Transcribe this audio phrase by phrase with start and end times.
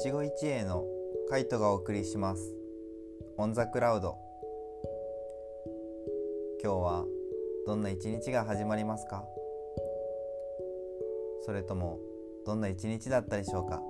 [0.00, 0.84] 一期一会の
[1.28, 2.54] カイトがお送りします。
[3.36, 4.14] オンザクラウド。
[6.62, 7.04] 今日は
[7.66, 9.24] どんな一日が始まりますか？
[11.44, 11.98] それとも
[12.46, 13.82] どんな一日だったでしょうか？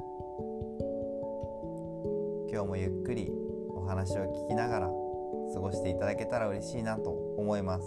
[2.50, 3.30] 今日もゆっくり
[3.75, 4.86] お話を聞きながら
[5.52, 7.84] 過ごしていただけたら嬉しいなと思います。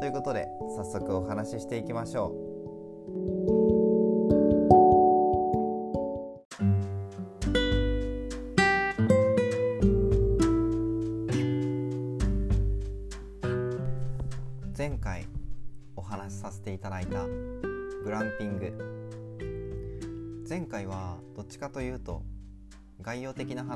[0.00, 2.41] ということで早速お話ししていきましょう。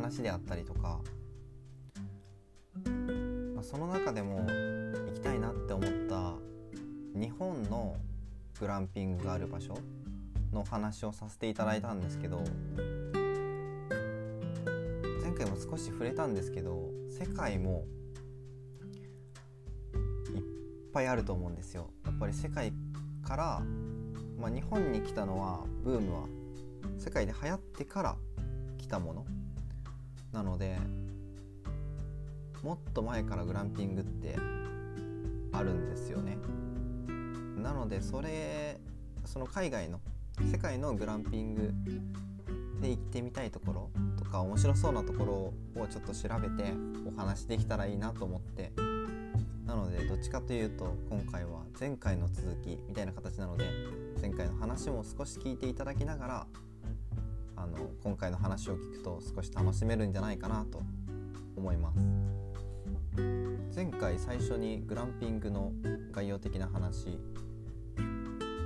[0.06, 1.00] 話であったりとか、
[3.54, 6.34] まあ、その中でも行きたいなって思った
[7.18, 7.96] 日本の
[8.60, 9.76] グランピングがある場所
[10.52, 12.40] の話をさせていただいたんですけど
[15.22, 17.84] 前回も少し触れたんですけど世界も
[20.36, 20.42] いっ
[20.92, 21.90] ぱいあると思うんですよ。
[22.04, 22.72] やっぱり世界
[23.26, 23.62] から、
[24.38, 26.28] まあ、日本に来たのはブームは
[26.96, 28.16] 世界で流行ってから
[28.78, 29.26] 来たもの。
[30.36, 30.76] なので
[32.62, 34.36] もっと前からグランピングって
[35.50, 36.36] あるんですよね。
[37.62, 38.78] なのでそれ
[39.24, 39.98] その海外の
[40.52, 41.72] 世界のグランピング
[42.82, 46.74] で行ってみたいところとか面白そうなところをちょっと調べて
[47.06, 48.72] お話できたらいいなと思って。
[49.64, 53.64] なのでどっちかというと今回は前回の続きみたいな形なので
[54.20, 56.46] 前回の話も少し聞いていただきながら
[57.56, 60.82] あの今回の話を聞くと少し楽しめるんじゃないかなと
[61.56, 61.98] 思います。
[63.74, 65.72] 前回最初にグランピングの
[66.12, 67.18] 概要的な話。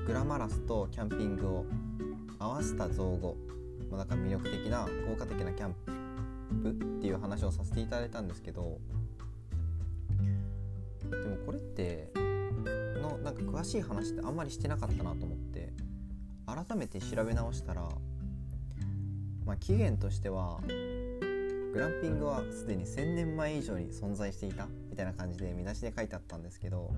[0.07, 1.67] グラマラスとキャンピングを
[2.39, 3.37] 合わせた造語。
[3.91, 5.75] まだか魅力的な効果的なキャン
[6.63, 8.79] プっていう話をさせていただいたんですけど。
[11.11, 12.13] でもこれって
[13.01, 15.73] のなんか詳しい話ってあんまりしてなかったなと思って
[16.47, 17.89] 改めて調べ直したら、
[19.51, 26.95] まあ、起源としてはグランピングはすでに1,000年前以上に存在していたみたいな感じで見出しで書いてあったんですけど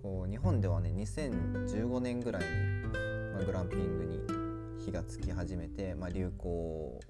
[0.00, 2.48] こう日本ではね2015年ぐらいに、
[3.32, 4.04] まあ、グランピング
[4.78, 7.00] に火がつき始めて、まあ、流行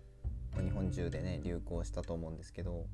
[0.58, 2.86] 日本中でね流行したと思うんですけど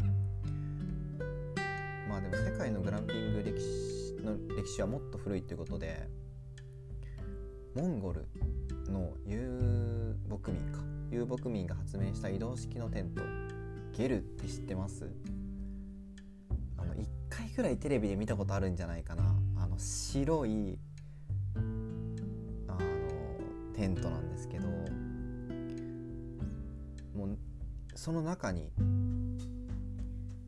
[2.08, 6.08] まあでも世界のグランピング歴史の歴史はもっと古いということで
[7.76, 8.26] モンゴル
[8.90, 10.80] の遊牧民か。
[11.10, 13.22] 遊牧民が発明した移動式のテント。
[13.96, 15.10] ゲルって知ってます？
[16.76, 19.34] あの1回ぐらいテレビで見たことあるんじゃないかな。
[19.56, 20.78] あの白い
[22.68, 22.78] あの
[23.74, 24.68] テントなんですけど。
[27.14, 27.36] もう
[27.96, 28.70] その中に、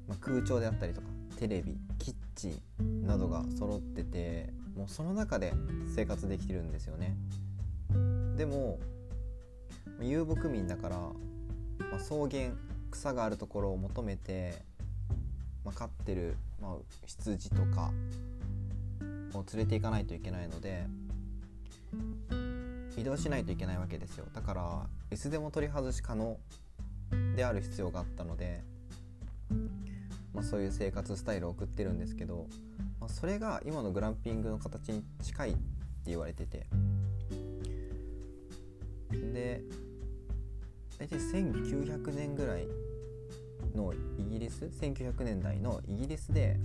[0.06, 5.52] まあ、空調であったりとかテレビキッチンなどが揃っててもうその中で
[5.92, 7.16] 生活できてるんですよね。
[8.40, 8.78] でも
[10.00, 11.14] 遊牧民だから、ま
[11.96, 12.52] あ、草原
[12.90, 14.54] 草があるところを求めて、
[15.62, 17.90] まあ、飼ってる、まあ、羊とか
[19.34, 20.86] を連れて行かないといけないので
[22.96, 24.24] 移動しないといけないわけですよ。
[24.34, 26.38] だからいつでも取り外し可能
[27.36, 28.62] である必要があったので
[30.32, 32.46] まあ、そういう生活スタイルを送ってるんですけど、
[33.00, 35.58] まあ、それが今のグランピングの形に近いって
[36.06, 36.64] 言われてて。
[39.10, 39.62] で
[40.98, 42.66] 大体1900年ぐらい
[43.74, 46.56] のイギリス1900年代のイギリスで、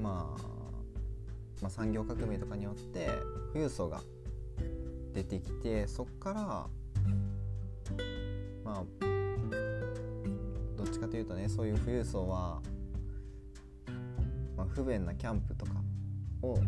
[0.00, 0.42] まあ、
[1.60, 3.08] まあ産業革命とかによって
[3.52, 4.00] 富裕層が
[5.12, 6.66] 出てきてそっから
[8.64, 8.84] まあ
[10.76, 12.60] どっちかというとねそういう富裕層は、
[14.56, 15.72] まあ、不便なキャンプとか
[16.42, 16.58] を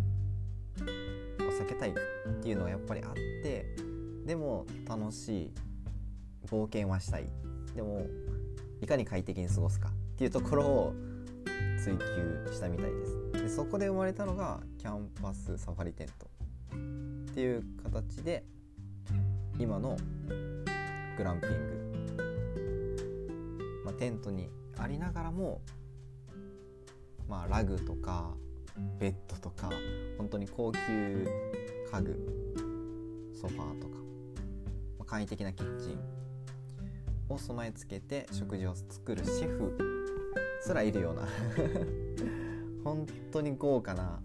[0.79, 1.95] 避けたいっ
[2.29, 3.67] っていうのはやっぱりあって
[4.25, 5.53] でも楽しい
[6.47, 7.29] 冒険はしたい。
[7.75, 8.07] でも
[8.81, 10.95] いかに快適に過ごすかっていうところを
[11.83, 13.33] 追求したみたいです。
[13.33, 16.27] でそこで生まれたのがキャンパスサファリテント
[17.31, 18.45] っていう形で
[19.59, 19.97] 今の
[21.17, 21.89] グランピング。
[23.85, 25.63] まあ、テントにありながらも、
[27.27, 28.35] まあ、ラグとか
[28.99, 29.71] ベッドとか
[30.19, 31.27] 本当に高級
[31.91, 33.97] 家具ソファーとか、
[35.07, 35.99] 簡易的なキッチン
[37.29, 39.77] を備え付けて食事を作るシェフ
[40.61, 41.23] すらいるような
[42.85, 44.21] 本当に豪華な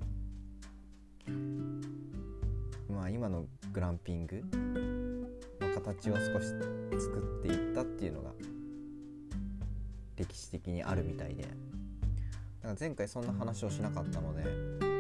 [2.90, 4.44] まあ今のグランピング
[5.62, 8.32] の形を少し作っていったっていうのが
[10.18, 11.58] 歴史的にあるみたいでだか
[12.64, 14.93] ら前回そんな話をしなかったので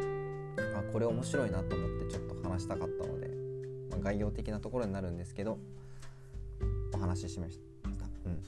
[0.90, 3.30] あこれ面白いなと思ってちょっと話したかったので、
[3.90, 5.58] まあ、概要的なところになるんですけど
[6.94, 7.64] お話ししました。
[8.26, 8.44] うん。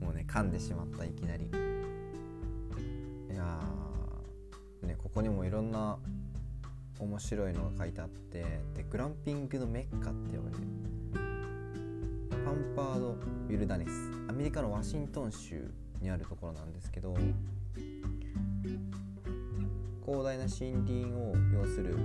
[0.06, 1.50] もうね噛んでしまったいきなり。
[3.30, 3.60] いや
[4.82, 5.98] ねここにもいろんな
[6.98, 8.42] 面白いのが書いてあって
[8.74, 10.62] でグランピングのメッカって呼ばれる
[12.44, 14.14] パンパード・ウィルダネス。
[14.28, 15.70] アメリカのワシントン州
[16.00, 17.16] にあるところなんですけど
[20.04, 21.96] 広大な森林を要する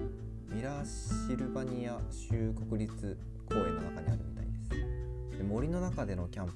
[0.50, 3.18] ミラーシルバニア州国立
[3.50, 4.54] 公園の中にあるみたいで
[5.32, 5.38] す。
[5.38, 6.54] で森の中でのキャンプ。
[6.54, 6.56] っ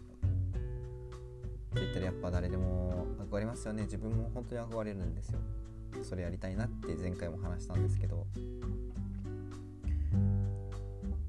[1.76, 5.40] て言ったらやっぱ誰でも憧れますよね自分も本当に憧れるんですよ。
[6.02, 8.26] それやりたいなって前回も話したんですけど。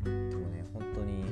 [0.05, 1.25] でもね本当に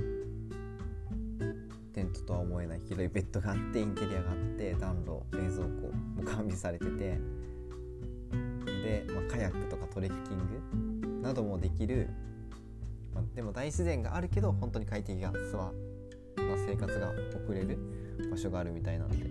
[1.93, 7.42] テントとは思えない広いベッドがあってインテリアがあって暖炉冷蔵庫も完備されてて。
[8.83, 10.39] で、まあ、カヤックとかトレッキン
[11.21, 12.09] グなどもできる、
[13.15, 15.33] まあ、でも大自然があるけど本当に快適な
[16.67, 17.79] 生活が送れる
[18.31, 19.25] 場所があるみたいなんで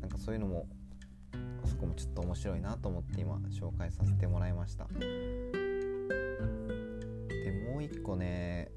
[0.00, 0.66] なんかそういうのも
[1.64, 4.86] あそこもちょっと面白いなと思って今紹介させてもらいました。
[4.86, 5.00] で
[7.72, 8.70] もう一個ね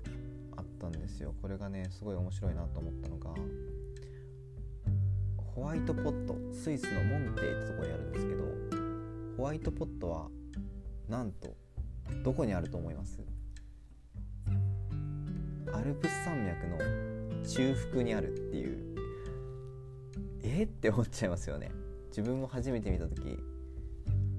[0.56, 1.34] あったんですよ。
[1.42, 3.32] これがねすごい面白いなと思ったのが
[5.56, 8.44] ホワイトポットスイスのモンテってとこにあるんですけど
[9.38, 10.30] ホワイトポットは
[11.10, 11.56] なんと
[12.24, 13.22] どこにあると思います？
[15.74, 16.78] アルプス山脈の
[17.44, 18.96] 中腹にあるっていう。
[20.44, 21.72] えって思っちゃいますよね。
[22.10, 23.38] 自分も初めて見た時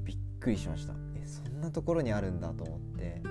[0.05, 0.95] びっくりしました。
[1.15, 3.23] えそんなところにあるんだと思って。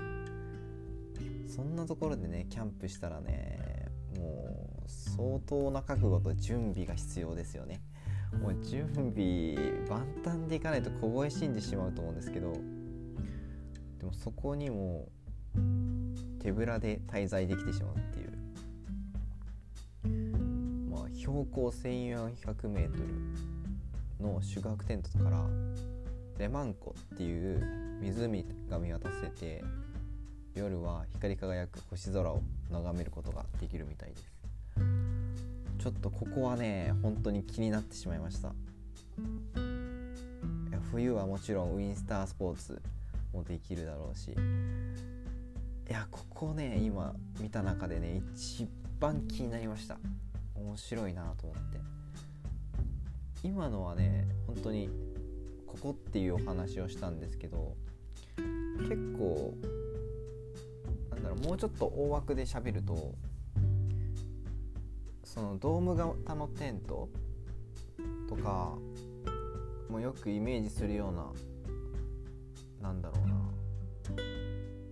[1.47, 3.88] そんなところでねキャンプしたらね
[4.18, 7.81] もう相当な覚悟と準備が必要ですよね。
[8.41, 9.55] もう準備
[9.89, 12.53] 万端でいかないと凍え死んでしまうと思うんですけど
[13.99, 15.07] でもそこにも
[16.39, 18.35] 手ぶらで滞在できてしまうっていう。
[20.91, 22.89] まあ標高 1400m
[24.21, 25.43] の宿泊テントから
[26.37, 29.63] レマン湖っていう湖が見渡せて
[30.53, 34.34] 夜は光り輝く星空を眺めることができるみたいです。
[35.85, 38.55] ちょっとここはね本当に気になってしまいました。
[40.91, 42.81] 冬はもちろんウィンスタースポーツ
[43.31, 48.67] もできるだろうしいやここね今見た中でね一
[48.99, 49.99] 番気になりました。
[50.55, 51.77] 面白いなと思って。
[53.43, 54.89] 今のはね本当に
[55.67, 57.75] ここっていうお話をしたんですけど
[58.79, 59.53] 結構
[61.11, 63.13] なんだろうもうちょっと大枠で喋ると
[65.35, 67.09] そのドーム型のテント
[68.29, 68.77] とか
[69.89, 73.35] もよくイメージするようななんだろうな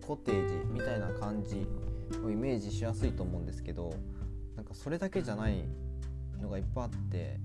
[0.05, 1.65] コテージみたいな感じ
[2.23, 3.95] をイメージしやすいと思うんですけど
[4.57, 5.63] なんかそれだけじゃない
[6.41, 7.39] のがいっぱいあって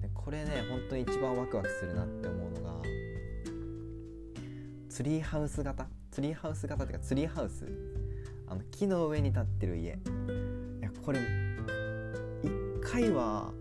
[0.00, 2.82] でこれね本当に一番ワクワクするなって思うのが
[4.88, 5.86] ツリーハウス型？
[6.10, 7.66] ツリーハウス型っていうかツリーハウス？
[8.48, 9.90] あの木の上に立ってる家。
[9.90, 9.92] い
[10.80, 11.20] やこれ
[12.88, 13.52] 回は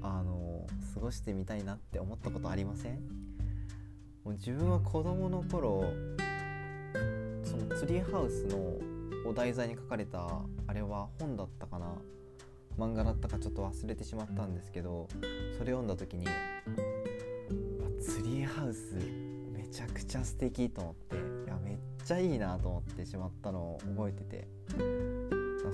[0.00, 3.00] あの過ごしてみたいなって思ったことありません？
[4.24, 5.92] もう自分は子供の頃
[7.42, 8.78] そのツリーハウスの
[9.28, 11.86] お題材に書かれたあれは本だったかな？
[12.78, 15.08] 漫画だったかちょっと忘れてしまったんですけど
[15.58, 16.26] それ読んだ時に
[18.00, 18.94] ツリーハウス
[19.52, 24.48] めちゃくちゃ素敵と思っていやめっちゃいいなと思ってしまったのを覚えてて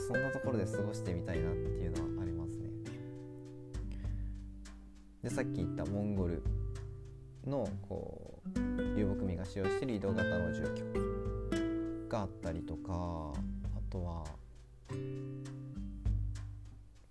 [0.09, 2.26] そんなところで過ごしてみたいなっていうのはあり
[5.27, 6.41] でさっき言ったモンゴル
[7.45, 8.61] のこう
[8.97, 13.33] 遊牧民が使用している移動型の住居があったりとかあ
[13.91, 14.25] とは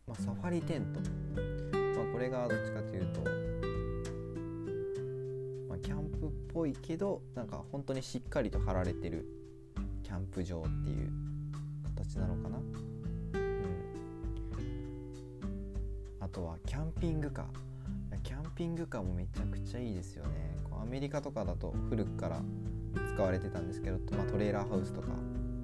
[0.08, 1.02] まあ、サファリテント、
[2.00, 3.20] まあ、これがどっちかというと、
[5.68, 9.26] まあ、キャンプっぽいけどなんか本当にしっかりと張られてる
[10.04, 11.12] キャンプ場っていう
[11.98, 13.54] 形なのかな、うん、
[16.22, 17.75] あとはキャンピングカー。
[18.26, 20.58] キャンピングカーもめちゃくちゃいいですよね。
[20.70, 22.42] こうアメリカとかだと古くから
[23.14, 25.08] 使われてたんですけど、まあ、トレーラーハウスとか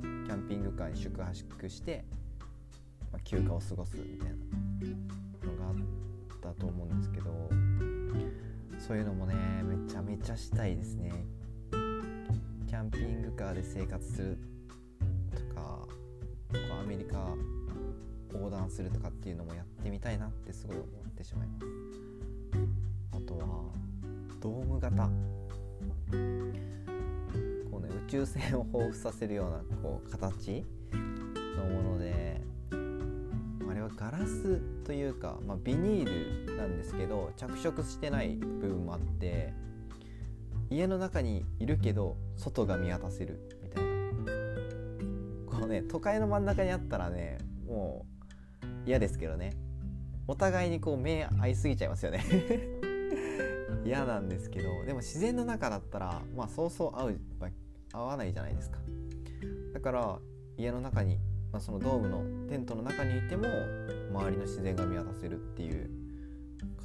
[0.02, 2.06] キャンピングカーに宿泊して
[3.12, 7.50] まあ、休暇を過ごすみたいなのがあったと思うんですけど
[8.80, 11.12] そういうのもねめちゃめちゃしたいですね。
[12.68, 14.38] キャンピングカーで生活する
[15.54, 15.88] こ
[16.54, 17.36] うアメリカ
[18.34, 22.11] 横断するとかっていうのもやってみたいなってすごい思ってしまいます。
[23.38, 23.62] とは。
[24.42, 25.10] ドーム型。
[27.70, 30.66] こうね宇宙船を彷彿させるようなこう形
[31.58, 32.42] のもので
[33.70, 39.54] あれはガラスというか、まあ、ビニールなんですけど着色してない部分もあって
[40.70, 43.92] 家の中にいるけど外が見渡せるみたいな。
[45.46, 48.06] こうね都会の真ん中にあったらねも
[48.64, 49.54] う嫌ですけどね。
[50.28, 52.24] お互いにこう目合いすぎちゃいますよね。
[53.86, 57.20] 嫌なんですけどでも自然の中だったらまあそうそう合う、
[57.94, 58.80] 合わないじゃないですか。
[59.74, 60.20] だから
[60.58, 61.18] 家の中に、
[61.52, 63.48] まあ、そのドームのテントの中にいても
[64.12, 65.90] 周りの自然が見渡せるっていう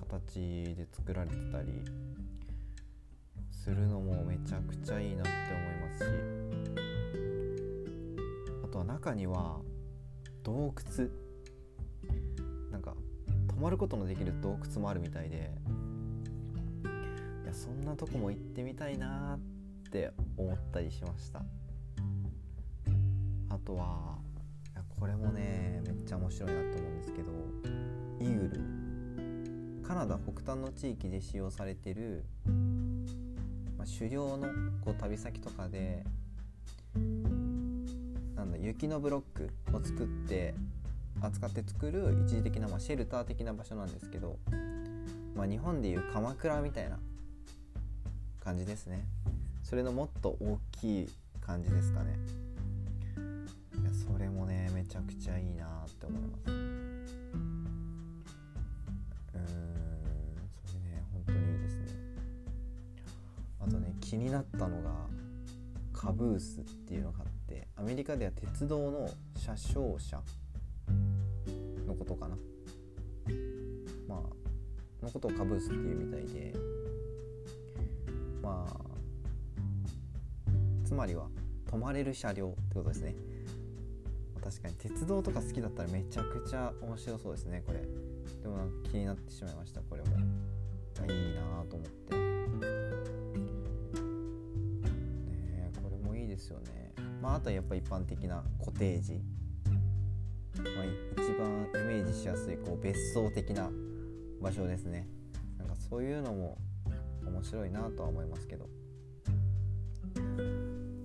[0.08, 1.84] 形で作られてたり
[3.50, 6.46] するのもめちゃくちゃいいなって思いますし。
[8.64, 9.60] あとは中には
[10.42, 11.08] 洞窟。
[12.70, 12.94] なんか
[13.48, 15.50] 泊まることのできる洞窟もあるみたいで
[17.56, 19.38] そんなとこも行ってみたいな
[19.86, 21.42] って思ったりしました。
[23.48, 24.18] あとは
[25.00, 27.32] これもねめっちゃ面白いなと思うんですけど
[28.20, 28.56] イーグ
[29.80, 29.82] ル。
[29.88, 32.26] カナダ北端の地域で使用されてる
[33.78, 34.48] まあ狩猟の
[34.84, 36.04] こう旅先とかで
[38.34, 40.54] なんだ雪のブロックを作って
[41.22, 44.38] 扱って作る一時的な、まあ、シェルター的な場所なんですけど、
[45.34, 46.98] まあ、日本でいう鎌倉みたいな
[48.46, 49.04] 感じですね。
[49.64, 51.08] それのもっと大きい
[51.44, 52.16] 感じですかね。
[53.74, 56.50] いやそれもねめちゃくちゃいいなって思います。
[56.52, 57.06] うん
[60.64, 61.86] それね本当にいいですね。
[63.58, 64.92] あとね気になったのが
[65.92, 70.22] カブースっていうのがあってアメリカでは鉄道の車掌車
[71.84, 72.36] のことかな。
[74.06, 76.75] まあのことをカブースっていうみたいで
[78.46, 78.74] まあ
[80.84, 81.26] つまりは
[81.68, 83.16] 止まれる車両ってことですね。
[84.40, 87.80] 確かに鉄道とか好きだったらめちゃくちゃ面白そうですねこれ。
[87.80, 90.16] でもなんか気になってしまいましたこれも。
[90.16, 92.14] いいなと思って。
[92.14, 92.20] ね
[95.82, 96.94] これもいいですよね。
[97.20, 99.20] まあ、あとはやっぱ一般的なコテージ、
[99.74, 100.84] まあ、
[101.20, 103.68] 一番イメージしやすいこう別荘的な
[104.40, 105.08] 場所ですね。
[105.58, 106.58] なんかそういうのも
[107.26, 108.68] 面白いなとは思いますけど。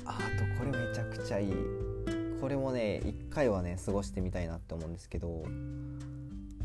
[0.05, 1.53] あとこれめちゃくちゃいい。
[2.41, 5.43] これもね一回はね過ごしてみたいなって思うんですけど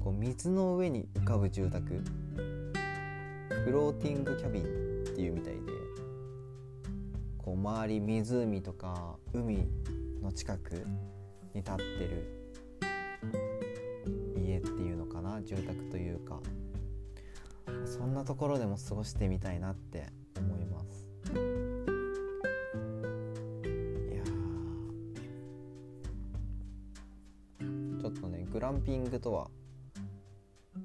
[0.01, 2.03] こう水の上に浮かぶ住宅
[3.65, 4.67] フローティングキャビンっ
[5.15, 5.61] ていうみたいで
[7.37, 9.69] こう周り湖とか海
[10.23, 10.83] の近く
[11.55, 12.49] に建ってる
[14.39, 16.41] 家っていうのかな住宅というか
[17.87, 21.09] そんなところでも過ごしてみたいなって思います。
[21.33, 21.37] い
[24.17, 24.25] や
[28.01, 29.49] ちょっとねグランピングとは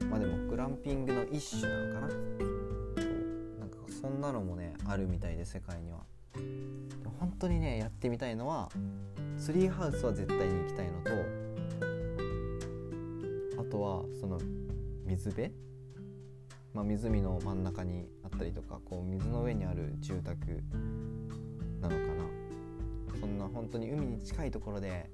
[0.09, 2.07] まあでもグランピングの一種なのかな。
[3.59, 6.05] なんかそんなのもねあるみたいで世界には。
[7.19, 8.69] 本当にねやってみたいのは
[9.37, 11.11] ツリーハウスは絶対に行きたいのと
[13.61, 14.39] あとはその
[15.05, 15.51] 水辺、
[16.73, 20.63] まあ、湖の真ん中にあったりとかこう水の上にある住宅
[21.81, 23.19] なのかな。
[23.19, 25.09] そんな本当に海に近いところで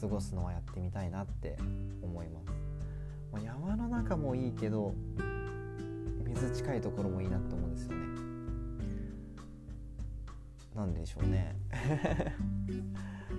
[0.00, 1.56] 過ごすのはやってみたいなって
[2.02, 2.46] 思います、
[3.32, 4.94] まあ、山の中もいいけど
[6.24, 8.08] 水近いところもいいなと思うんですよね。
[10.74, 11.56] なんでしょうね。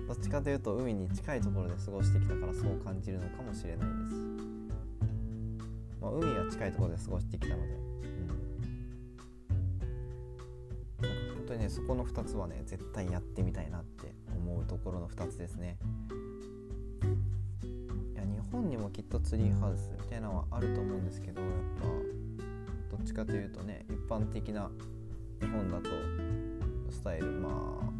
[0.06, 4.49] どっちかというと海に近いところで過ごしてきたからそう感じるのかもしれないです、
[6.00, 7.74] まあ、海は近いところで過ごしてきたので、
[11.02, 15.78] うん、なんか本当にねそこの2つはね絶対やってみたいなって思うところの2つですね。
[18.14, 24.70] いや日本にもきっとツリーハウスみたいなのはあると思うんですけどやっぱどっちかというとね一般的な
[25.40, 25.90] 日本だと
[26.90, 27.48] スタイルま
[27.82, 27.99] あ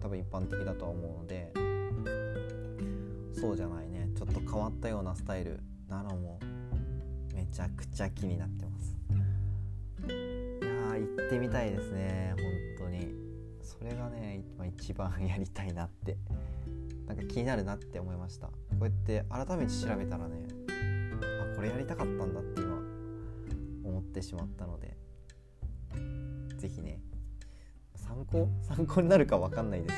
[0.00, 1.52] 多分一般的だとは思うので
[3.32, 4.08] そうじゃないね。
[4.16, 6.38] ちょっと変わったようなスタイルなのも
[7.34, 8.96] めちゃくちゃ気になってます。
[10.08, 12.34] いや行ってみたいですね。
[12.78, 13.14] 本当に。
[13.62, 14.42] それがね
[14.78, 16.16] 一番やりたいなって。
[17.06, 18.46] なんか気になるなって思いました。
[18.46, 18.52] こ
[18.82, 20.36] うやって改めて調べたらね
[21.52, 22.76] あこれやりたかったんだって今
[23.84, 24.96] 思ってしまったので
[26.56, 27.00] 是非ね
[28.30, 29.94] 考参考になるか分かんないです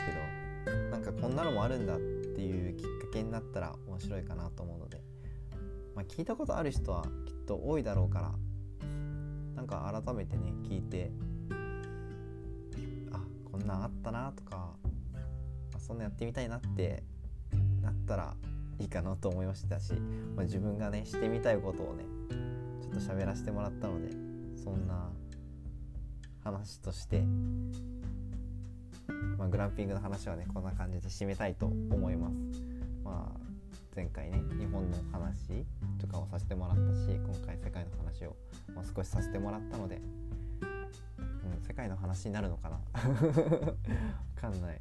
[0.64, 5.02] けどなんかこんなのもあるんだっていうきっかけになったら面白いかなと思うので、
[5.94, 8.32] まあ、聞いたことある人はきっと多いだろうから
[9.54, 11.12] なんか改めてね聞いて
[13.12, 13.20] あ
[13.50, 14.74] こんなんあったなとか、
[15.74, 17.04] あ、そんなやってみたいなって
[17.82, 18.34] なったら
[18.78, 19.92] いいかなと思いましたし、
[20.34, 22.04] まあ、自分がねしてみたいことをね
[22.80, 24.10] ちょっと喋らせてもらったので
[24.62, 25.10] そんな
[26.42, 27.22] 話として、
[29.42, 32.62] まあ、グランピングの話はねこんな感じで締めたいと思います。
[33.02, 33.40] まあ、
[33.96, 35.66] 前回ね日本の話
[36.00, 38.36] とかをさせてもらったし今回世界の話を、
[38.72, 40.00] まあ、少しさせてもらったので、
[40.60, 42.76] うん、世界の話になるのかな？
[43.02, 43.74] わ
[44.36, 44.80] かんない。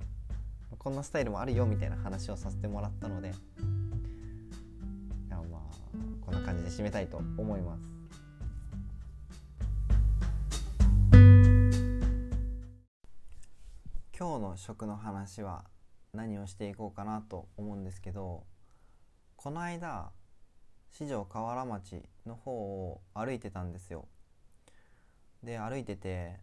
[0.78, 3.32] こんなスタイルもあるよみたいな話をさせてもらったのでい
[5.30, 5.62] やまあ
[6.22, 8.01] こんな感じで締めたいと思います。
[14.22, 15.64] 今日の食の話は
[16.14, 18.44] 何をしていこうかなと思うんですけど
[19.36, 20.12] この間
[20.92, 24.08] 四条河原町の方を歩いてたんですよ。
[25.42, 26.36] で歩いてて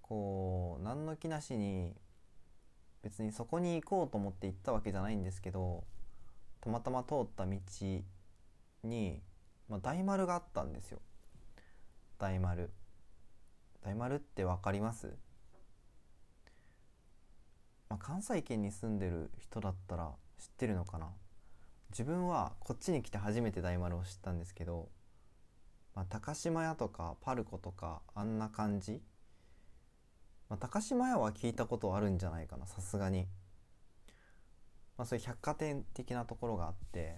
[0.00, 1.92] こう何の気なしに
[3.02, 5.84] 別にそこに行こうと思って行ったわけじゃないんですけど
[6.62, 7.58] たまたま通った道
[8.82, 9.20] に、
[9.68, 11.02] まあ、大丸があったんですよ。
[12.18, 12.70] 大丸。
[13.82, 15.12] 大丸って分かります？
[17.90, 21.08] まあ、関西圏に住んでる人だったら知ってるのかな？
[21.90, 24.88] 自分はこっちに来て初めて大丸を知ったんですけど、
[25.96, 29.02] まあ、高島屋とかパルコとかあんな感じ、
[30.48, 33.26] まあ、高島屋は聞いたことあるんじゃないかなさすがに、
[34.96, 37.16] まあ、そういう百貨店的なところがあって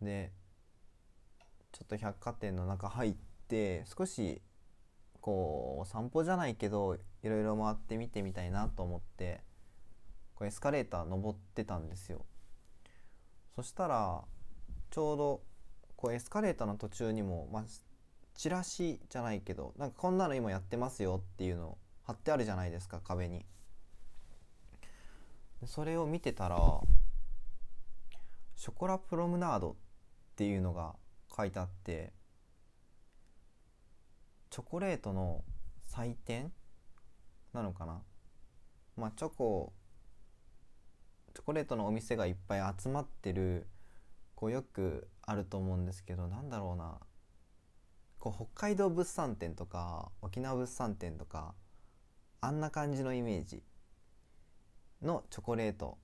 [0.00, 0.30] で
[1.72, 3.14] ちょっと百貨店の中入っ
[3.48, 4.40] て少し
[5.20, 9.42] こう散歩じゃないけどいろいろ回ってみてみたいなと思って
[10.34, 12.24] こうエスカレーター登ってたんですよ。
[13.54, 14.24] そしたら
[14.90, 15.42] ちょうど
[15.96, 17.64] こうエスカレーターの途中にも、まあ、
[18.34, 23.44] チラシじゃないけどなんかこんなの今やってますよっていうの貼ってあるじゃないですか壁に。
[25.66, 26.80] それを見てたら
[28.56, 29.74] 「ショコラプロムナード」っ
[30.36, 30.96] ていうのが
[31.36, 32.14] 書いてあって
[34.50, 35.44] チョコレートの
[35.86, 36.52] 祭典
[37.52, 38.02] なのかな？
[38.96, 39.72] まあチョコ
[41.32, 43.68] チョコレートのお店がいっぱい集まってる
[44.34, 46.98] こうよくあると思うんですけどなんだろうな。
[48.18, 51.54] こう北海道物産展とか沖縄物産展とか
[52.40, 53.62] あんな感じのイメージ
[55.00, 55.96] のチョコレート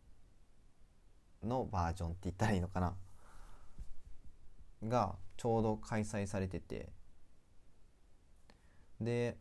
[1.43, 2.95] のバージョンって言ったらいいのかな？
[4.85, 6.95] がちょうど開催されてて。
[9.01, 9.37] で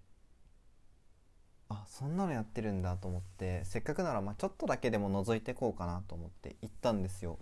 [1.69, 7.39] あそんなのやってるんだと思ってせっかくならまあちょっとだけでも覗いてこうかなと思って行ったんですよ。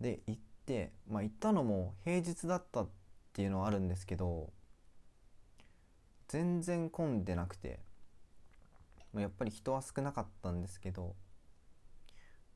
[0.00, 2.88] で行ってまあ行ったのも平日だったっ
[3.32, 4.50] ていうのはあるんですけど
[6.28, 7.80] 全然混んでなくて
[9.14, 11.14] やっぱり人は少なかったんですけど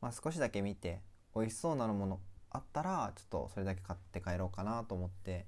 [0.00, 1.00] まあ少しだけ見て
[1.34, 2.20] 美味しそうなもの
[2.50, 5.46] あったらちょっとそれだけ買って帰ろうかなと思って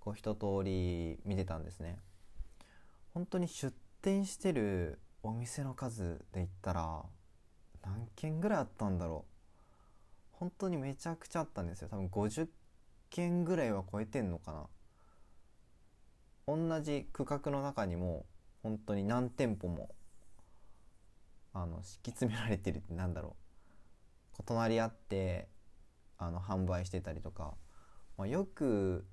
[0.00, 1.98] こう一通り見てたんですね。
[3.12, 7.02] 本当に出店してるお店の数で言ったら
[7.82, 9.30] 何軒ぐらいあったんだろう。
[10.32, 11.88] 本当にめちゃくちゃあったんですよ。
[11.88, 12.48] 多分50
[13.10, 14.66] 軒ぐらいは超えてんのかな。
[16.46, 18.26] 同じ区画の中にも
[18.62, 19.90] 本当に何店舗も
[21.52, 23.36] あの敷き詰められてるってなんだろ
[24.38, 24.42] う。
[24.46, 25.48] 隣り合って
[26.16, 27.54] あの販売してたりとか、
[28.16, 29.04] まあ、よく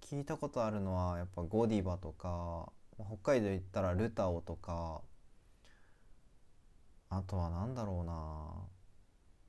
[0.00, 2.72] 聞いたことあるのはやっぱゴディバとか
[3.20, 5.02] 北海道行ったらルタオとか
[7.10, 8.14] あとは何だろうな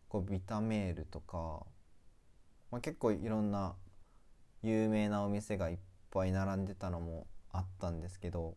[0.09, 1.65] こうビタメールとか、
[2.71, 3.75] まあ、結構いろんな
[4.63, 5.77] 有名なお店がいっ
[6.11, 8.55] ぱい並んでたのもあったんですけど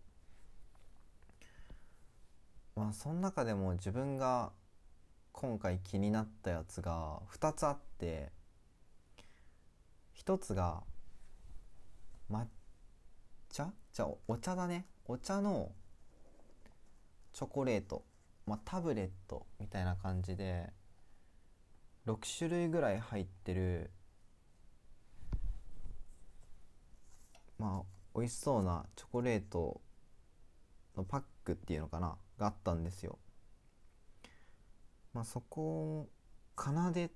[2.76, 4.53] まあその中でも自分が
[5.33, 8.31] 今回気になったやつが2つあって
[10.24, 10.83] 1つが
[12.31, 12.47] 抹
[13.51, 13.73] 茶？
[13.93, 14.87] じゃあお茶だね。
[15.07, 15.73] お茶の
[17.33, 18.05] チョコレート、
[18.47, 20.73] まあ、タブレットみたいな感じで
[22.07, 23.90] 6種類ぐらい入ってる
[27.59, 29.81] まあ美味しそうなチョコレート
[30.97, 32.16] のパックっていうのかな？
[32.38, 33.19] があったんですよ。
[35.12, 36.09] まあ、そこ
[36.57, 37.11] かなでっ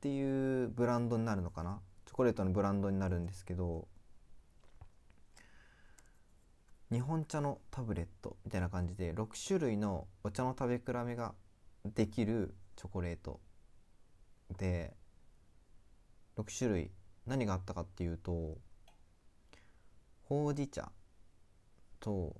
[0.00, 1.80] ていうブランドになるのかな？
[2.06, 3.86] チョコレートのブランドになるんですけど
[6.92, 11.34] 日本茶のタブレットみたいな感じで6種類のお茶の食べ比べが
[11.84, 13.38] できるチョコレート
[14.58, 14.94] で
[16.36, 16.90] 6種類
[17.26, 18.58] 何があったかっていうと
[20.24, 20.90] ほうじ茶
[22.00, 22.34] と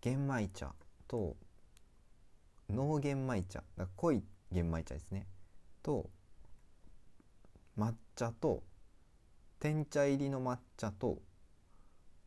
[0.00, 0.72] 玄米茶
[1.06, 1.36] と
[2.70, 3.62] 濃玄米茶
[3.96, 5.26] 濃い玄米茶ですね。
[5.82, 6.08] と
[7.78, 8.62] 抹茶と
[9.60, 11.18] 天茶入りの抹茶と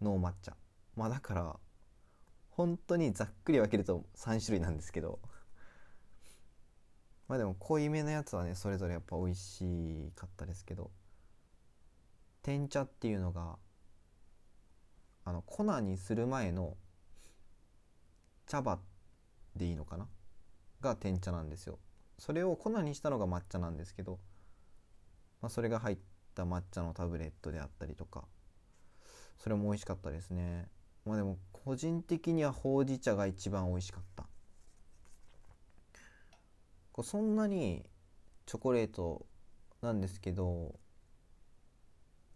[0.02, 0.59] ノー抹茶。
[1.00, 1.56] まあだから
[2.50, 5.20] 本当にざっくり分けると3種類なんですけど。
[7.30, 10.92] まあでも濃いめのやつはねそれぞれやっぱ美味しかったですけど。
[12.42, 13.58] 天茶っていうのが
[15.24, 16.76] あの粉にする前の
[18.46, 18.80] 茶葉
[19.56, 20.10] でいいのかな？
[20.82, 21.80] が天茶なんですよ。
[22.18, 24.20] それを粉にしたのが抹茶なんですけど、
[25.42, 25.98] まあ、それが入っ
[26.36, 28.28] た抹茶のタブレットであったりとか。
[29.38, 30.70] それも美味しかったですね。
[31.10, 34.28] まあでも個人的にはほうじ茶が一番美味しかった。
[36.92, 37.84] こうそんなに
[38.46, 39.26] チョコレート
[39.82, 40.76] なんですけど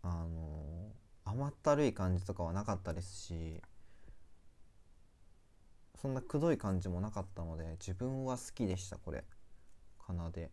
[0.01, 0.91] あの
[1.23, 3.61] 甘ったるい感じとかはなかったですし
[6.01, 9.23] そんなくどい感じもなかったので自分は好きでしたこれ。
[10.03, 10.49] かなで。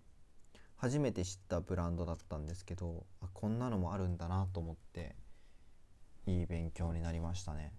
[0.77, 5.17] 初めて知ったブランドだったんですけどあこんなのもあるんだなと思って
[6.27, 7.73] いい勉強になりましたね。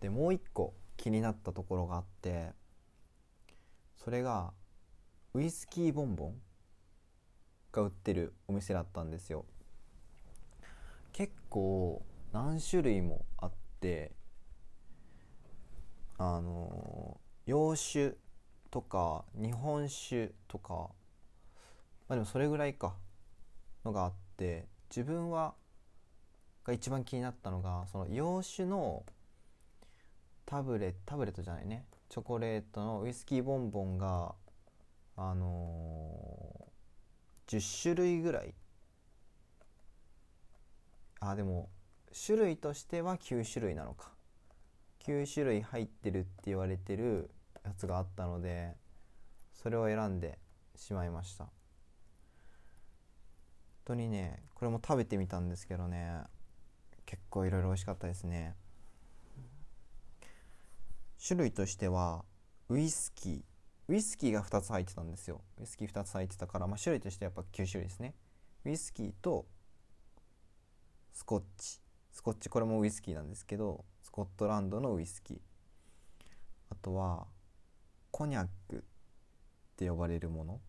[0.00, 2.52] でもう一個気になったところがあって
[3.96, 4.52] それが
[5.34, 6.34] ウイスキーボンボン
[7.72, 9.44] が売ってるお店だったんですよ。
[11.12, 14.12] 結構何種類もあって
[16.18, 18.16] あの洋酒
[18.70, 20.90] とか日本酒とか
[22.08, 22.94] まあでもそれぐらいか
[23.84, 25.54] のがあって自分は
[26.64, 29.04] が一番気になったのがその洋酒の
[30.50, 31.84] タブレタブレットじゃないね。
[32.08, 34.34] チョコレートのウイスキーボンボンが
[35.16, 38.52] あのー、10種類ぐらい。
[41.20, 41.68] あでも
[42.26, 44.10] 種類としては9種類なのか。
[45.06, 47.30] 9種類入ってるって言われてる
[47.64, 48.74] やつがあったので
[49.52, 50.40] それを選んで
[50.74, 51.44] しまいました。
[51.44, 51.52] 本
[53.84, 56.24] 当にねこれも食べてみたんですけどね
[57.06, 58.56] 結構いろいろ美味しかったですね。
[61.24, 62.24] 種類としては
[62.68, 63.42] ウイスキー。
[63.88, 65.42] ウイスキーが2つ入ってたんですよ。
[65.58, 68.14] ウイスキー2つ入ってたから、まあ、種類としてやっぱ9種類ですね。
[68.64, 69.46] ウイスキーと
[71.12, 71.80] スコッチ。
[72.12, 75.38] スコッチこれもウイスキーなんですけどスコットランドのウイスキー。
[76.70, 77.26] あとは
[78.10, 78.80] コニャックっ
[79.76, 80.60] て呼ばれるもの。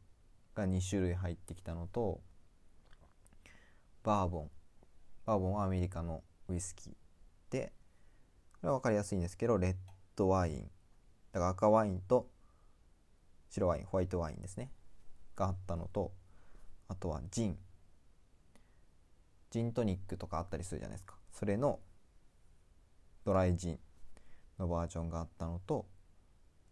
[0.54, 2.20] が2種類入ってきたのと
[4.04, 4.52] バーボン。
[5.26, 6.94] バーボンはアメリカのウイスキー。
[7.52, 7.72] で
[8.62, 9.76] これは分かりやすいんですけどレッ
[10.22, 10.70] ドワイン。
[11.32, 12.30] だから赤ワインと
[13.50, 14.70] 白ワインホワイトワインですね。
[15.36, 16.12] があったのと
[16.88, 17.58] あとはジン。
[19.50, 21.16] ジントニックとかあったりするじゃないですか。
[21.32, 21.80] それの
[23.26, 23.80] ドライジン
[24.60, 25.88] のバージョンがあったのと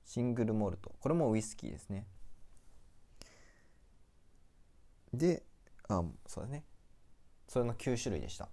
[0.06, 0.94] シングルモルト。
[1.00, 2.06] これもウイスキーですね。
[5.12, 5.42] で
[5.88, 6.66] あそうだね。
[7.48, 8.48] それの9種類でした。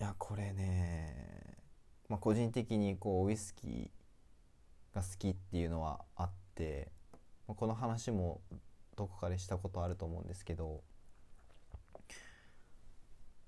[0.00, 1.47] いやこれね
[2.08, 3.88] まあ個人的にこうウイスキー
[4.94, 6.90] が好きっていうのはあって
[7.46, 8.40] まあこの話も
[8.96, 10.82] どこかでしたことあると思うんですけど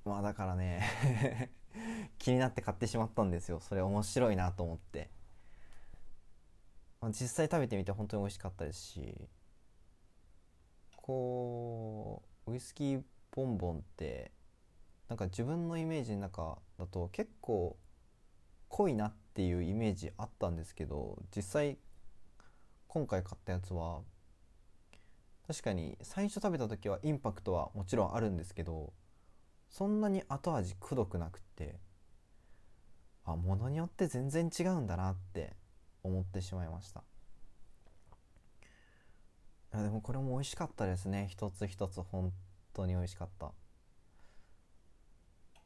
[0.05, 1.51] まあだからね
[2.19, 3.61] 気になって買ってしまったんですよ。
[3.61, 5.09] それ面白いなと思って、
[7.01, 9.29] まあ、実際食べてみて本当に美味しかったですし
[10.97, 14.33] こうウイスキーボンボンって
[15.09, 17.77] なんか自分のイメージの中だと結構
[18.71, 21.77] 濃いなっていうイメージあったんですけど実際
[22.89, 24.01] 今回買ったやつは
[25.47, 28.93] 確かに最初食べた時はインパクトはもちろんあるんですけど
[29.69, 31.79] そんなに後味くどくなくって
[33.25, 35.55] あ物によって全然違うんだなって
[36.03, 37.03] 思ってしまいました。
[39.73, 41.29] いやでもこれも美味しかったですね。
[41.31, 42.33] 一つ一つ本
[42.73, 43.53] 当に美味しかった、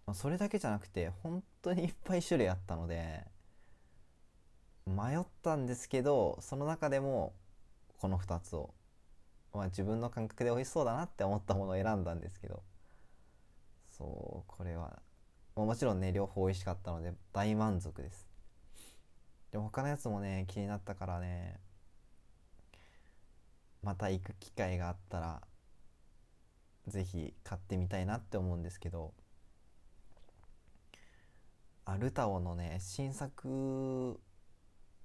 [0.07, 3.25] まあ、それだけじゃなくて本当にいっぱい種類あったので
[4.87, 7.33] 迷ったんですけどその中でも
[7.99, 8.75] この2つを、
[9.55, 12.62] まあ、自分の感覚で美味しそうだなって思ったものを選んだんですけど
[13.90, 15.01] そうこれは
[15.57, 18.27] もちろんね両方美味しかったので大満足です。
[19.53, 21.61] でも他のやつもね気になったからね
[23.85, 25.43] また行く機会があったら
[26.88, 29.14] 是非買ってみたいなって思うんですけど
[31.87, 34.18] あルタオのね新作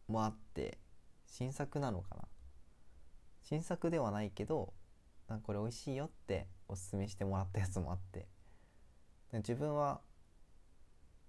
[0.08, 0.78] もあって
[1.28, 2.24] 新作なのかな？
[3.42, 4.74] 新作ではないけど
[5.28, 8.28] なんかこれ美味しいよっておすすめしてもらったやつもあって。
[9.34, 10.02] 自分は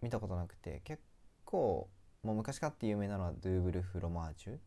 [0.01, 1.03] 見たことなくて結
[1.45, 1.91] 構
[2.23, 4.59] もう昔からって有名なのはドゥーブルフロマージュ？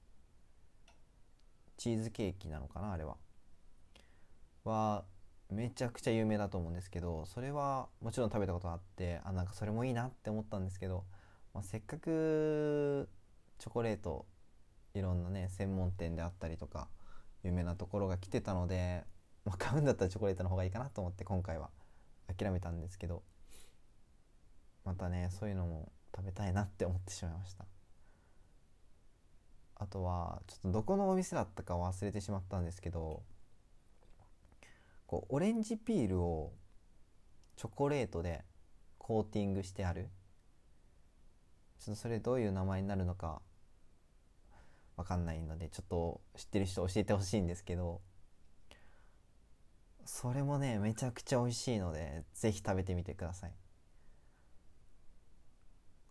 [1.77, 3.17] チーズケーキなのかなあれは。
[4.63, 5.03] は
[5.53, 11.05] めちゃくちゃ有名だと思うんですけどそれはもちろん食べたことあってあなんかそれもいいなって思ったんですけど、
[11.53, 13.09] まあ、せっかく
[13.59, 14.25] チョコレート
[14.93, 16.87] いろんなね専門店であったりとか
[17.43, 19.03] 有名なところが来てたので、
[19.45, 21.69] まあ、買うんだったらチョコレートの方がいいかなと思って今回は。
[22.27, 23.23] 諦めたんですけど
[24.85, 27.65] またねそういうのも食べたいなって思ってしまいました。
[29.75, 33.23] あとはちょっとどこのお店だったか忘れてしまったんですけど
[35.13, 36.53] こうオレンジピールを
[37.55, 38.43] チョコレートで
[38.97, 40.09] コーティングしてある。
[41.77, 43.39] ちょっとそれどういう名前になるのか
[44.95, 48.01] わかんないのでちょっと知ってる人教えてほしいんですけど。
[50.03, 53.53] それもねめちゃくちゃ美味しいので是非食べてみてください。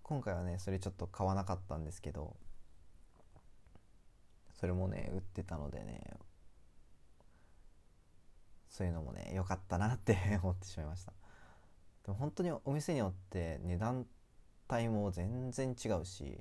[0.04, 2.36] 今回はねそれちょっと買わなかったんですけど。
[4.60, 6.02] それもね売ってたのでね。
[8.72, 11.12] そういうのもね良かったなって 思ってしまいました。
[12.04, 14.06] でも本当にお店によって値段
[14.68, 16.40] 帯も全然違うし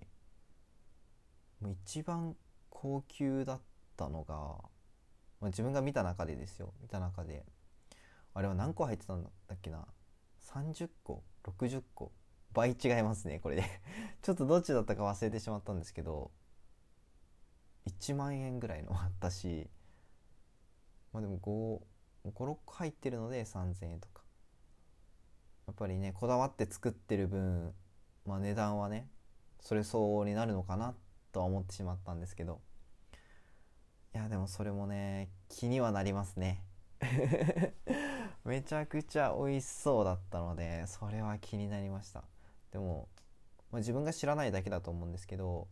[1.60, 2.36] もう一番
[2.70, 3.62] 高級だっ
[3.98, 4.70] たのが、ま
[5.42, 6.74] あ、自分が見た中でですよ。
[6.82, 7.46] 見た中で
[8.34, 9.86] あれは何個入ってたんだっけな
[10.40, 12.14] ？30個？60個？
[12.54, 13.64] 倍違いますねこれで。
[14.24, 16.32] ちょっとどっちだったか忘れてしまったんですけど
[17.88, 19.70] 1万円ぐらいのあったし
[21.12, 21.38] まあでも
[22.26, 24.22] 56個入ってるので3000円とか。
[25.68, 27.74] やっぱりねこだわって作ってる分、
[28.26, 29.08] まあ、値段はね
[29.62, 30.96] それ相応になるのかな
[31.32, 32.62] とは思ってしまったんですけど。
[34.14, 36.64] いやでもそれもね気にはなりますね。
[38.44, 42.24] めちゃくちゃ美味しそうだったのでそれは気になりました。
[42.72, 43.08] でも、
[43.72, 45.68] まあ、自分が知らないだけだと思うんですけど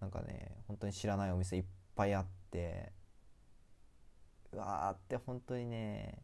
[0.00, 2.97] なんかね本当に知らないお店いっぱいあってう
[4.52, 6.22] わーって本当にね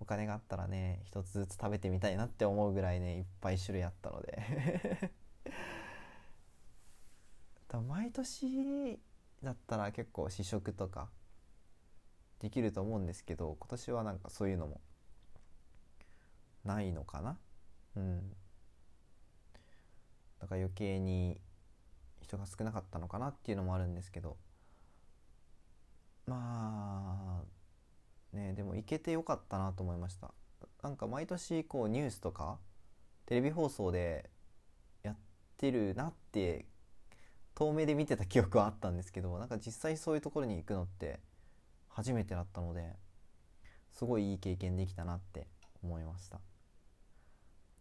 [0.00, 5.12] お金があったらね一つずつ食べてみたいなって思うぐらいねいっぱい種類あったので。
[7.86, 8.98] 毎年
[9.42, 11.10] だったら結構試食とか
[12.40, 14.80] できると思うんですけど今年はなんかそういうのも
[16.64, 17.38] ないのかな？
[17.96, 18.30] うん。
[20.40, 21.40] だから余計に
[22.20, 24.36] 人が少なかったのかなっていうのもあるんですけど。
[26.28, 27.42] ま
[28.32, 30.32] あねでも行けてよかったなと思いました。
[30.82, 32.58] なんか毎年こうニュースとか
[33.26, 34.30] テレビ放送で
[35.02, 35.16] やっ
[35.56, 36.66] てるなって
[37.54, 41.20] 遠目で見てた記憶はあったんですけどなんか実際そういうところに行くのって
[41.88, 42.94] 初めてだったので
[43.90, 45.48] すごいいい経験できたなって
[45.82, 46.40] 思いました。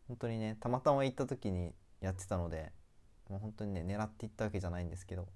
[0.08, 2.72] 本当にねたまたま行った時にやってたので
[3.30, 5.28] もう本当にね狙っていったわけじゃないんですけど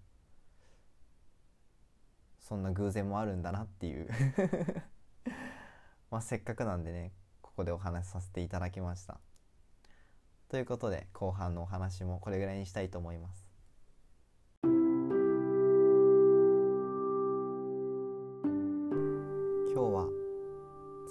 [2.41, 4.07] そんな偶然もあるんだなっていう。
[6.11, 9.19] まあせっかくなんでねここでお話しさせていただきました。
[10.49, 13.47] ということで後半のお話もこれぐらいにしたいと思います。
[14.63, 14.69] 今
[19.73, 20.09] 日は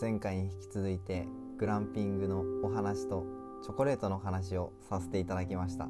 [0.00, 3.24] 前回に引き続いてグランピングのお話と
[3.62, 5.88] チョコレートの話をさせていただきました。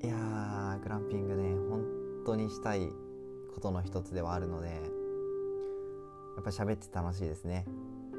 [0.00, 1.97] いやーグランピングね本
[2.28, 2.90] 当にしたい
[3.54, 4.74] ことの一つではあるのでや
[6.40, 7.66] っぱ喋って楽しいですね。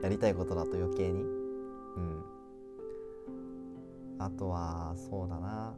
[0.03, 1.21] やりたいことだと余計に。
[1.21, 1.25] う
[1.99, 2.23] ん。
[4.19, 5.73] あとはそうだな。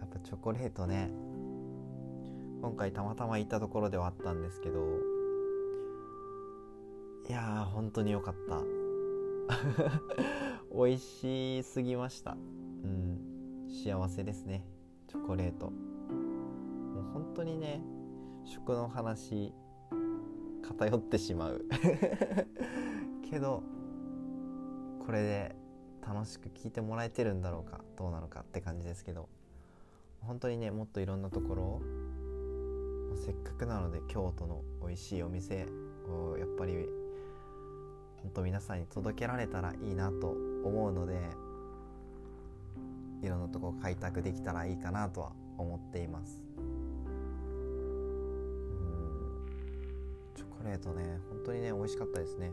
[0.00, 1.10] やっぱチョコレートね。
[2.60, 4.80] 今回たまたま行ったところではあったんですけど
[7.28, 8.62] いやー本当に良かった。
[10.74, 12.32] 美味しすぎました。
[12.32, 13.68] うん。
[13.70, 14.66] 幸せですね。
[15.08, 15.72] チョコレート。
[17.16, 17.80] 本当にね
[18.44, 19.54] 食の話
[20.62, 21.64] 偏ってしまう。
[23.30, 23.62] けど
[25.00, 25.56] これで
[26.06, 29.30] 楽しく聞いてもらえてるんだろうかどうなのかって感じですけど
[30.20, 31.82] 本当にねもっといろんなところを
[33.14, 35.66] せっかくなので京都の美味しいお店
[36.06, 36.74] をやっぱり
[38.20, 41.18] 本当皆さんに届けられたらいいなと思うので
[43.22, 46.46] いろんなとこ開拓できたらいいかなとは思っています。
[50.66, 52.52] レートね本当にね美味しかったですね。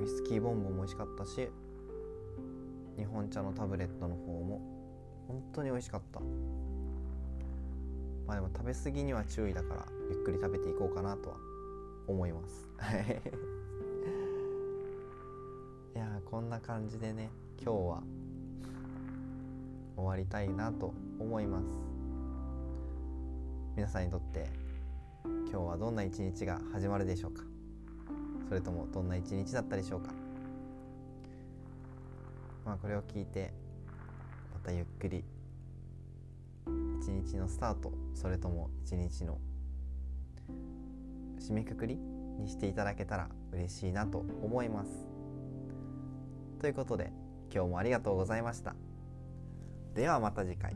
[0.00, 1.48] ウイスキーボンボンも美味しかったし
[2.96, 4.60] 日本茶のタブレットの方も
[5.28, 6.20] 本当に美味しかった。
[8.26, 11.36] まあでも食べ過ぎには注意だからゆっくり食べていこうかなとは
[12.06, 12.68] 思います。
[15.94, 17.30] いやこんな感じでね
[17.62, 18.02] 今日は
[19.96, 21.66] 終わりたいなと思います。
[23.76, 24.63] 皆さんにとって
[25.50, 27.42] 今日はどんな一日が始まるでしょうか？
[28.48, 30.12] それともどんな一日だったでしょうか？
[32.64, 33.52] まあこれを聞いて
[34.52, 35.24] またゆっくり
[37.00, 39.38] 一日のスタートそれとも一日の
[41.38, 44.90] 締めくくりにしていただけたら嬉しいなと思います。
[46.58, 47.12] ということで
[47.52, 48.74] 今日もありがとうございました。
[49.94, 50.74] ではまた次回。